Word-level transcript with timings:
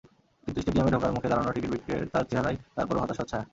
কিন্তু 0.43 0.59
স্টেডিয়ামে 0.61 0.93
ঢোকার 0.93 1.11
মুখে 1.15 1.29
দাঁড়ানো 1.31 1.51
টিকিট 1.55 1.71
বিক্রেতার 1.73 2.27
চেহারায় 2.29 2.57
তারপরও 2.75 3.01
হতাশার 3.03 3.27
ছায়া। 3.31 3.45